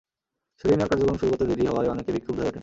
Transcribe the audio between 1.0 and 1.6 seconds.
শুরু করতে